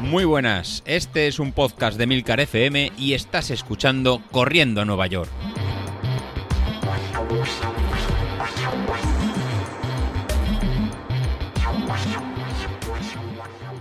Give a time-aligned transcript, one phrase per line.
[0.00, 5.06] Muy buenas, este es un podcast de Milcar FM y estás escuchando Corriendo a Nueva
[5.08, 5.30] York.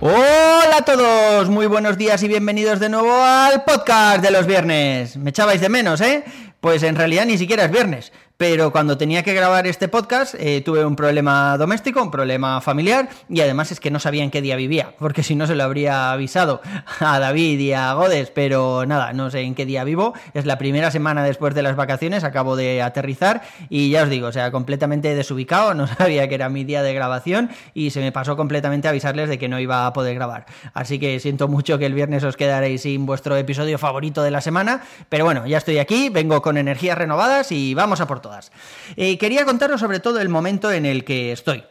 [0.01, 5.17] Hola a todos, muy buenos días y bienvenidos de nuevo al podcast de los viernes.
[5.17, 6.23] Me echabais de menos, ¿eh?
[6.59, 10.61] Pues en realidad ni siquiera es viernes pero cuando tenía que grabar este podcast eh,
[10.61, 14.41] tuve un problema doméstico, un problema familiar y además es que no sabía en qué
[14.41, 16.61] día vivía, porque si no se lo habría avisado
[16.99, 20.57] a David y a Godes, pero nada, no sé en qué día vivo, es la
[20.57, 24.51] primera semana después de las vacaciones, acabo de aterrizar y ya os digo, o sea,
[24.51, 28.87] completamente desubicado, no sabía que era mi día de grabación y se me pasó completamente
[28.87, 30.45] avisarles de que no iba a poder grabar.
[30.73, 34.41] Así que siento mucho que el viernes os quedaréis sin vuestro episodio favorito de la
[34.41, 38.51] semana, pero bueno, ya estoy aquí, vengo con energías renovadas y vamos a por todas.
[38.95, 41.63] Eh, quería contaros sobre todo el momento en el que estoy.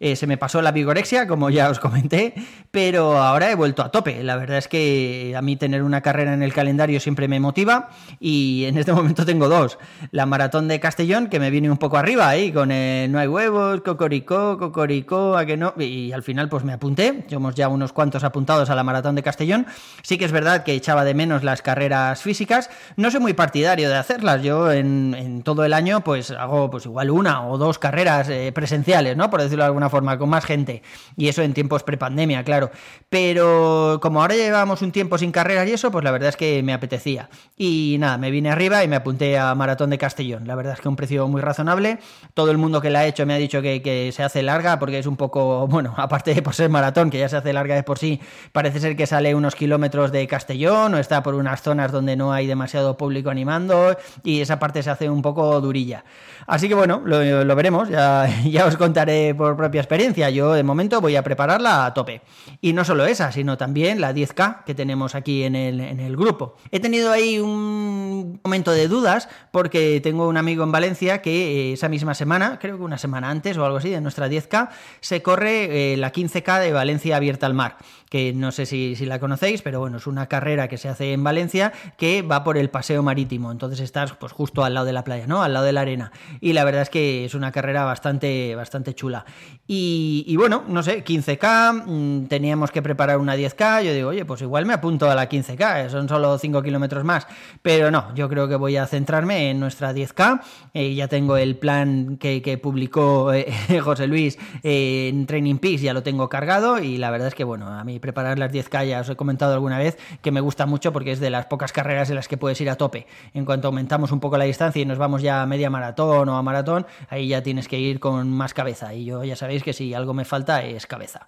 [0.00, 2.34] Eh, se me pasó la vigorexia, como ya os comenté,
[2.72, 4.24] pero ahora he vuelto a tope.
[4.24, 7.90] La verdad es que a mí tener una carrera en el calendario siempre me motiva
[8.18, 9.78] y en este momento tengo dos.
[10.10, 13.28] La maratón de Castellón, que me viene un poco arriba ahí, con el no hay
[13.28, 15.72] huevos, cocoricó, cocoricó, a que no.
[15.78, 19.22] Y al final pues me apunté, somos ya unos cuantos apuntados a la maratón de
[19.22, 19.66] Castellón.
[20.02, 22.70] Sí que es verdad que echaba de menos las carreras físicas.
[22.96, 24.42] No soy muy partidario de hacerlas.
[24.42, 29.16] Yo en, todo el año pues hago pues igual una o dos carreras eh, presenciales,
[29.16, 29.30] ¿no?
[29.44, 30.82] Decirlo de alguna forma, con más gente.
[31.16, 32.70] Y eso en tiempos prepandemia, claro.
[33.08, 36.62] Pero como ahora llevamos un tiempo sin carreras y eso, pues la verdad es que
[36.62, 37.28] me apetecía.
[37.56, 40.46] Y nada, me vine arriba y me apunté a Maratón de Castellón.
[40.46, 41.98] La verdad es que un precio muy razonable.
[42.34, 44.78] Todo el mundo que la ha hecho me ha dicho que, que se hace larga
[44.78, 47.74] porque es un poco, bueno, aparte de por ser maratón, que ya se hace larga
[47.74, 48.20] de por sí,
[48.52, 52.32] parece ser que sale unos kilómetros de Castellón o está por unas zonas donde no
[52.32, 56.04] hay demasiado público animando y esa parte se hace un poco durilla.
[56.46, 60.30] Así que bueno, lo, lo veremos, ya, ya os contaré por propia experiencia.
[60.30, 62.22] Yo de momento voy a prepararla a tope.
[62.60, 66.16] Y no solo esa, sino también la 10K que tenemos aquí en el, en el
[66.16, 66.56] grupo.
[66.70, 71.72] He tenido ahí un momento de dudas porque tengo un amigo en Valencia que eh,
[71.74, 75.22] esa misma semana, creo que una semana antes o algo así, de nuestra 10K, se
[75.22, 77.76] corre eh, la 15K de Valencia abierta al mar
[78.14, 81.24] que no sé si, la conocéis, pero bueno, es una carrera que se hace en
[81.24, 85.02] Valencia que va por el paseo marítimo, entonces estás pues justo al lado de la
[85.02, 85.42] playa, ¿no?
[85.42, 86.12] Al lado de la arena.
[86.40, 89.23] Y la verdad es que es una carrera bastante, bastante chula.
[89.66, 94.42] Y, bueno, no sé, 15K, mm, teníamos que preparar una 10K, yo digo, oye, pues
[94.42, 97.26] igual me apunto a la 15K, son solo 5 kilómetros más,
[97.62, 100.42] pero no, yo creo que voy a centrarme en nuestra 10K,
[100.74, 103.50] eh, ya tengo el plan que, publicó eh,
[103.82, 107.44] José Luis eh, en Training Peaks, ya lo tengo cargado y la verdad es que,
[107.44, 110.66] bueno, a mí preparar las 10K, ya os he comentado alguna vez que me gusta
[110.66, 113.06] mucho porque es de las pocas carreras en las que puedes ir a tope.
[113.32, 116.36] En cuanto aumentamos un poco la distancia y nos vamos ya a media maratón o
[116.36, 118.92] a maratón, ahí ya tienes que ir con más cabeza.
[118.92, 121.26] Y yo ya sabéis que si algo me falta es cabeza.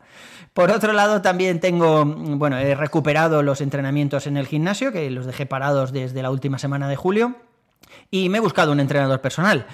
[0.53, 5.26] Por otro lado, también tengo, bueno, he recuperado los entrenamientos en el gimnasio, que los
[5.26, 7.36] dejé parados desde la última semana de julio
[8.11, 9.67] y me he buscado un entrenador personal.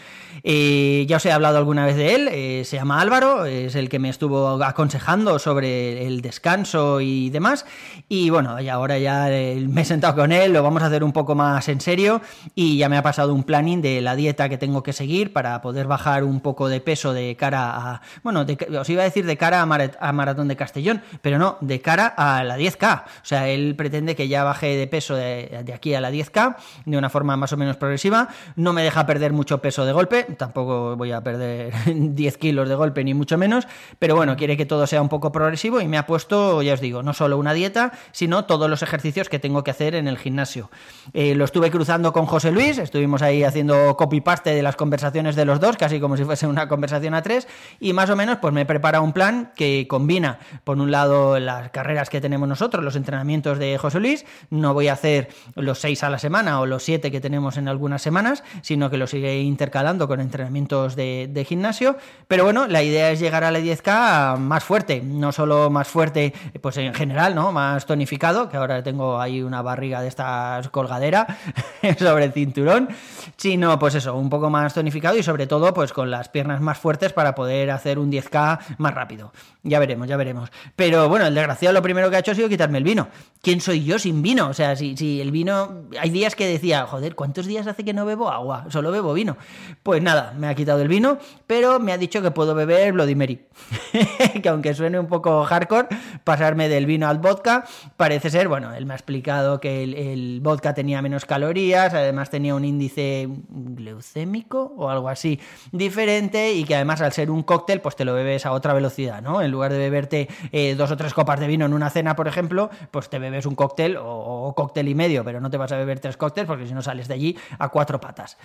[0.45, 3.89] Eh, ya os he hablado alguna vez de él, eh, se llama Álvaro, es el
[3.89, 7.67] que me estuvo aconsejando sobre el descanso y demás.
[8.09, 11.05] Y bueno, y ahora ya eh, me he sentado con él, lo vamos a hacer
[11.05, 12.21] un poco más en serio
[12.55, 15.61] y ya me ha pasado un planning de la dieta que tengo que seguir para
[15.61, 18.45] poder bajar un poco de peso de cara a, bueno,
[18.79, 22.43] os iba a decir de cara a, Maratón de Castellón, pero no, de cara a
[22.45, 23.05] la 10K.
[23.05, 26.57] O sea, él pretende que ya baje de peso de, de aquí a la 10K
[26.85, 28.12] de una forma más o menos progresiva,
[28.57, 32.75] no me deja perder mucho peso de golpe, tampoco voy a perder 10 kilos de
[32.75, 33.67] golpe ni mucho menos,
[33.99, 36.81] pero bueno, quiere que todo sea un poco progresivo y me ha puesto, ya os
[36.81, 40.19] digo, no solo una dieta, sino todos los ejercicios que tengo que hacer en el
[40.19, 40.71] gimnasio.
[41.13, 45.45] Eh, lo estuve cruzando con José Luis, estuvimos ahí haciendo copy-paste de las conversaciones de
[45.45, 47.49] los dos, casi como si fuese una conversación a tres,
[47.81, 51.71] y más o menos pues me prepara un plan que combina, por un lado, las
[51.71, 56.03] carreras que tenemos nosotros, los entrenamientos de José Luis, no voy a hacer los seis
[56.03, 59.41] a la semana o los siete que tenemos en algunas semanas, sino que los iré
[59.41, 61.97] intercalando con entrenamientos de, gimnasio.
[62.29, 66.33] Pero bueno, la idea es llegar a la 10K más fuerte, no solo más fuerte,
[66.61, 67.53] pues en general, ¿no?
[67.53, 71.27] Más tonificado, que ahora tengo ahí una barriga de estas colgadera
[71.99, 72.89] sobre el cinturón,
[73.37, 76.79] sino pues eso, un poco más tonificado y sobre todo pues con las piernas más
[76.79, 79.33] fuertes para poder hacer un 10K más rápido.
[79.63, 80.51] Ya veremos, ya veremos.
[80.75, 83.09] Pero bueno, el desgraciado lo primero que ha hecho ha sido quitarme el vino.
[83.41, 84.49] ¿Quién soy yo sin vino?
[84.49, 85.83] O sea, si el vino...
[86.01, 89.37] Hay días que decía, joder, ¿cuántos días hace que no bebo agua, solo bebo vino.
[89.83, 93.15] Pues nada, me ha quitado el vino, pero me ha dicho que puedo beber Bloody
[93.15, 93.47] Mary.
[94.43, 95.89] que aunque suene un poco hardcore,
[96.25, 97.65] pasarme del vino al vodka,
[97.97, 102.55] parece ser, bueno, él me ha explicado que el, vodka tenía menos calorías, además tenía
[102.55, 105.41] un índice glucémico o algo así
[105.71, 109.23] diferente y que además al ser un cóctel, pues te lo bebes a otra velocidad,
[109.23, 109.43] ¿no?
[109.43, 112.29] En lugar de beberte eh, dos o tres copas de vino en una cena, por
[112.29, 115.77] ejemplo, pues te bebes un cóctel o, cóctel y medio, pero no te vas a
[115.77, 118.37] beber tres cócteles porque si no sales de allí a cuatro patas.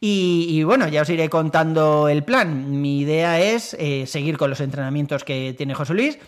[0.00, 2.80] Y, bueno, ya os iré contando el plan.
[2.80, 6.18] Mi idea es eh, seguir con los entrenamientos que tiene José Luis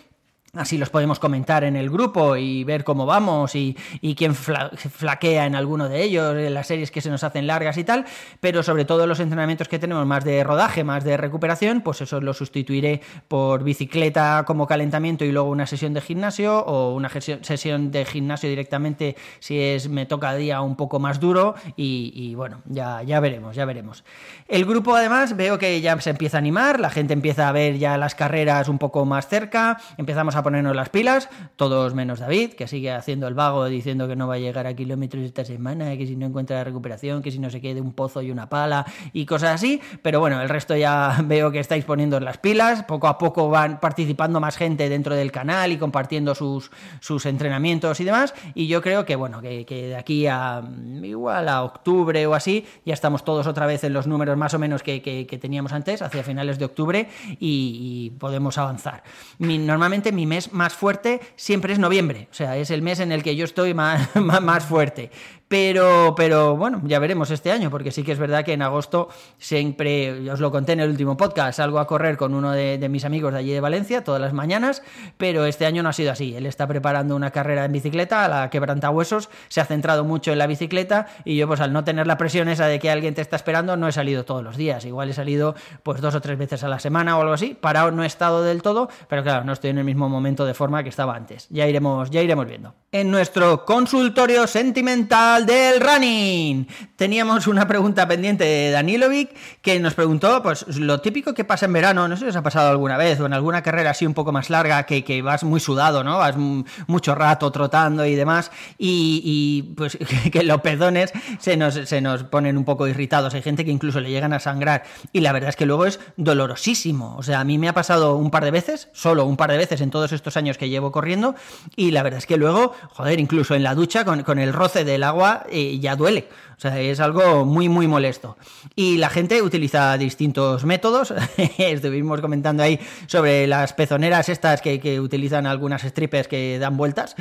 [0.58, 3.76] Así los podemos comentar en el grupo y ver cómo vamos y,
[4.16, 7.84] quién flaquea en alguno de ellos, en las series que se nos hacen largas y
[7.84, 8.06] tal,
[8.40, 12.20] pero sobre todo los entrenamientos que tenemos más de rodaje, más de recuperación, pues eso
[12.20, 17.92] lo sustituiré por bicicleta como calentamiento y luego una sesión de gimnasio o una sesión
[17.92, 23.04] de gimnasio directamente si es me toca día un poco más duro y, bueno, ya,
[23.04, 24.02] ya veremos, ya veremos.
[24.48, 27.78] El grupo además veo que ya se empieza a animar, la gente empieza a ver
[27.78, 32.54] ya las carreras un poco más cerca, empezamos a ponernos las pilas, todos menos David,
[32.54, 35.94] que sigue haciendo el vago diciendo que no va a llegar a kilómetros esta semana,
[35.98, 38.48] que si no encuentra la recuperación, que si no se quede un pozo y una
[38.48, 39.78] pala y cosas así.
[40.02, 43.78] Pero bueno, el resto ya veo que estáis poniendo las pilas, poco a poco van
[43.78, 46.70] participando más gente dentro del canal y compartiendo sus,
[47.00, 48.32] sus entrenamientos y demás.
[48.54, 50.62] Y yo creo que bueno, que, de aquí a
[51.02, 54.58] igual a octubre o así, ya estamos todos otra vez en los números más o
[54.58, 57.06] menos que, teníamos antes, hacia finales de octubre,
[57.38, 59.02] y, podemos avanzar.
[59.38, 63.22] normalmente mi mes más fuerte siempre es noviembre, o sea, es el mes en el
[63.22, 65.10] que yo estoy más, más fuerte.
[65.48, 69.08] Pero, pero bueno, ya veremos este año, porque sí que es verdad que en agosto
[69.38, 73.06] siempre, os lo conté en el último podcast, salgo a correr con uno de, mis
[73.06, 74.82] amigos de allí de Valencia todas las mañanas,
[75.16, 76.36] pero este año no ha sido así.
[76.36, 80.38] Él está preparando una carrera en bicicleta, a la quebrantahuesos, se ha centrado mucho en
[80.38, 83.22] la bicicleta y yo pues al no tener la presión esa de que alguien te
[83.22, 84.84] está esperando, no he salido todos los días.
[84.84, 87.56] Igual he salido pues dos o tres veces a la semana o algo así.
[87.58, 90.52] Parado no he estado del todo, pero claro, no estoy en el mismo momento de
[90.52, 91.46] forma que estaba antes.
[91.48, 92.74] Ya iremos, ya iremos viendo.
[92.92, 96.66] En nuestro consultorio sentimental del running.
[96.96, 99.30] Teníamos una pregunta pendiente de Danilovic
[99.62, 102.42] que nos preguntó, pues lo típico que pasa en verano, no sé si os ha
[102.42, 105.44] pasado alguna vez, o en alguna carrera así un poco más larga, que, que vas
[105.44, 106.18] muy sudado, ¿no?
[106.18, 109.98] Vas mucho rato trotando y demás, y, pues
[110.32, 113.34] que, los pezones se nos, se nos ponen un poco irritados.
[113.34, 116.00] Hay gente que incluso le llegan a sangrar, y la verdad es que luego es
[116.16, 117.16] dolorosísimo.
[117.16, 119.58] O sea, a mí me ha pasado un par de veces, solo un par de
[119.58, 121.34] veces en todos estos años que llevo corriendo,
[121.76, 124.84] y la verdad es que luego, joder, incluso en la ducha, con, con el roce
[124.84, 126.28] del agua, eh, ya duele.
[126.58, 128.36] O sea, es algo muy, muy molesto.
[128.74, 131.14] Y la gente utiliza distintos métodos.
[131.58, 137.14] Estuvimos comentando ahí sobre las pezoneras estas que, utilizan algunas strippers que dan vueltas.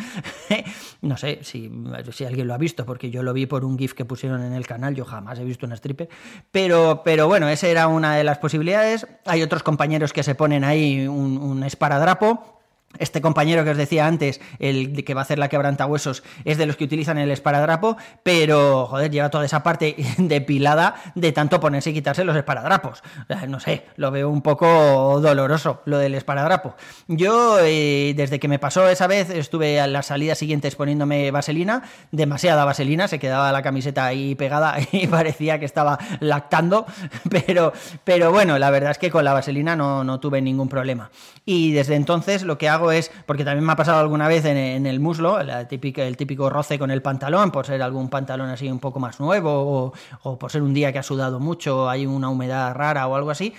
[1.02, 1.72] no sé si,
[2.14, 4.54] si, alguien lo ha visto, porque yo lo vi por un GIF que pusieron en
[4.54, 4.96] el canal.
[4.96, 6.10] Yo jamás he visto una stripper.
[6.50, 9.06] Pero, pero bueno, esa era una de las posibilidades.
[9.26, 12.57] Hay otros compañeros que se ponen ahí un esparadrapo
[13.00, 16.66] este compañero que os decía antes, el que va a hacer la quebrantahuesos, es de
[16.66, 21.92] los que utilizan el esparadrapo, pero, joder, lleva toda esa parte depilada de tanto ponerse
[21.92, 23.04] y quitarse los esparadrapos.
[23.48, 26.76] no sé, lo veo un poco doloroso, lo del esparadrapo.
[27.08, 31.84] Yo, eh, desde que me pasó esa vez, estuve a las salidas siguientes poniéndome vaselina,
[32.12, 36.86] demasiada vaselina, se quedaba la camiseta ahí pegada y parecía que estaba lactando,
[37.30, 37.74] pero,
[38.04, 41.10] pero bueno, la verdad es que con la vaselina no, no tuve ningún problema.
[41.46, 44.86] Y desde entonces lo que hago es, porque también me ha pasado alguna vez en,
[44.86, 48.70] el muslo, la típica, el típico roce con el pantalón, por ser algún pantalón así
[48.70, 49.94] un poco más nuevo,
[50.24, 53.32] o, por ser un día que ha sudado mucho, hay una humedad rara o algo
[53.32, 53.54] así,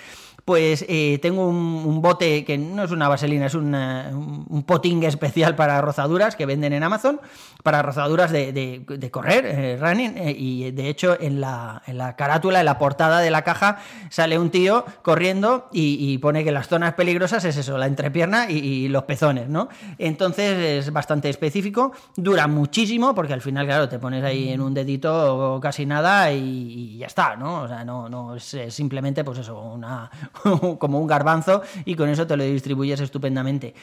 [0.48, 5.54] pues eh, tengo un, bote que no es una vaselina, es un, un poting especial
[5.54, 7.20] para rozaduras que venden en Amazon,
[7.62, 12.60] para rozaduras de, correr, eh, running, eh, y de hecho en la, en la, carátula,
[12.60, 13.76] en la portada de la caja,
[14.08, 18.88] sale un tío corriendo y, pone que las zonas peligrosas es eso, la entrepierna y,
[18.88, 19.68] los pezones, ¿no?
[19.98, 24.72] Entonces es bastante específico, dura muchísimo, porque al final, claro, te pones ahí en un
[24.72, 27.64] dedito casi nada y, ya está, ¿no?
[27.64, 30.10] O sea, no, no es simplemente, pues eso, una
[30.78, 33.74] como un garbanzo y con eso te lo distribuyes estupendamente.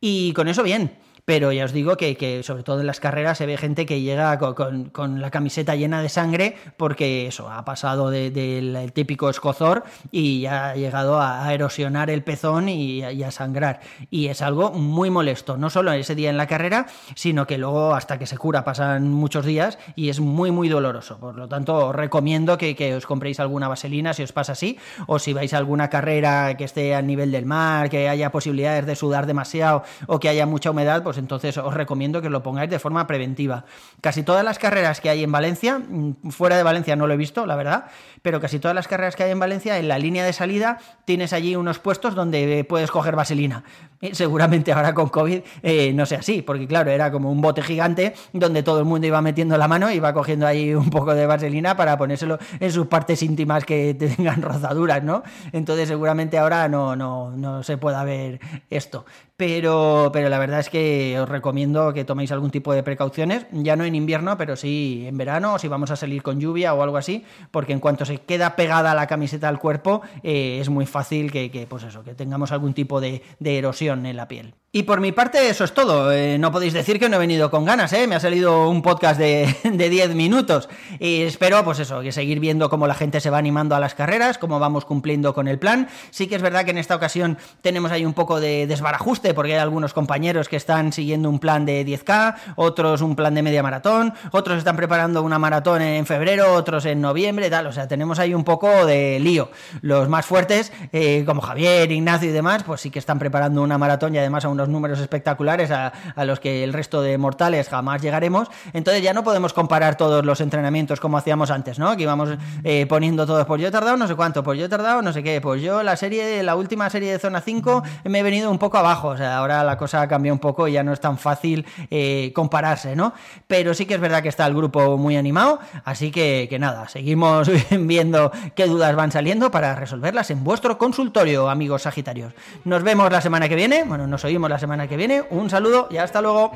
[0.00, 0.92] Y con eso bien.
[1.24, 4.38] Pero ya os digo que, sobre todo en las carreras se ve gente que llega
[4.38, 10.70] con, la camiseta llena de sangre porque eso, ha pasado del típico escozor y ya
[10.70, 13.80] ha llegado a, erosionar el pezón y, a sangrar.
[14.10, 17.94] Y es algo muy molesto, no solo ese día en la carrera, sino que luego
[17.94, 21.18] hasta que se cura pasan muchos días y es muy, muy doloroso.
[21.18, 24.76] Por lo tanto, os recomiendo que, os compréis alguna vaselina si os pasa así,
[25.06, 28.84] o si vais a alguna carrera que esté a nivel del mar, que haya posibilidades
[28.84, 32.42] de sudar demasiado o que haya mucha humedad, pues pues entonces os recomiendo que lo
[32.42, 33.66] pongáis de forma preventiva.
[34.00, 37.16] Casi todas las carreras que hay en Valencia, mm, fuera de Valencia no lo he
[37.16, 37.84] visto, la verdad,
[38.20, 41.32] pero casi todas las carreras que hay en Valencia, en la línea de salida tienes
[41.32, 43.62] allí unos puestos donde puedes coger vaselina.
[44.10, 48.14] seguramente ahora con COVID eh, no sea así, porque claro, era como un bote gigante
[48.32, 51.26] donde todo el mundo iba metiendo la mano y iba cogiendo ahí un poco de
[51.26, 55.22] vaselina para ponérselo en sus partes íntimas que tengan rozaduras, ¿no?
[55.52, 59.04] Entonces seguramente ahora no, no, no se pueda ver esto.
[59.36, 63.74] Pero, pero la verdad es que os recomiendo que toméis algún tipo de precauciones, ya
[63.74, 66.82] no en invierno, pero sí en verano, o si vamos a salir con lluvia o
[66.82, 70.86] algo así, porque en cuanto se queda pegada la camiseta al cuerpo, eh, es muy
[70.86, 74.54] fácil que, pues eso, que tengamos algún tipo de, erosión en la piel.
[74.76, 76.10] Y por mi parte, eso es todo.
[76.10, 78.08] Eh, no podéis decir que no he venido con ganas, ¿eh?
[78.08, 80.68] Me ha salido un podcast de, de 10 minutos.
[80.98, 83.94] Y espero, pues eso, que seguir viendo cómo la gente se va animando a las
[83.94, 85.86] carreras, cómo vamos cumpliendo con el plan.
[86.10, 89.52] Sí que es verdad que en esta ocasión tenemos ahí un poco de desbarajuste porque
[89.52, 93.62] hay algunos compañeros que están siguiendo un plan de 10K, otros un plan de media
[93.62, 97.68] maratón, otros están preparando una maratón en febrero, otros en noviembre, tal.
[97.68, 99.52] O sea, tenemos ahí un poco de lío.
[99.82, 103.78] Los más fuertes, eh, como Javier, Ignacio y demás, pues sí que están preparando una
[103.78, 105.92] maratón y además a unos números espectaculares a,
[106.24, 108.48] los que el resto de mortales jamás llegaremos.
[108.72, 111.96] Entonces ya no podemos comparar todos los entrenamientos como hacíamos antes, ¿no?
[111.96, 112.30] Que íbamos
[112.62, 115.12] eh, poniendo todos, pues yo he tardado no sé cuánto, pues yo he tardado no
[115.12, 118.50] sé qué, pues yo la serie, la última serie de zona 5 me he venido
[118.50, 121.00] un poco abajo o sea, ahora la cosa cambia un poco y ya no es
[121.00, 123.12] tan fácil eh, compararse, ¿no?
[123.46, 126.88] Pero sí que es verdad que está el grupo muy animado, así que, que nada,
[126.88, 132.34] seguimos viendo qué dudas van saliendo para resolverlas en vuestro consultorio, amigos Sagitarios.
[132.64, 135.88] Nos vemos la semana que viene, bueno, nos oímos la semana que viene, un saludo
[135.90, 136.52] y hasta luego.